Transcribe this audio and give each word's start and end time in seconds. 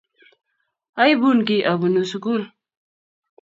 Aipun 1.01 1.39
kiy 1.47 1.67
apunu 1.71 2.01
sukul 2.11 2.41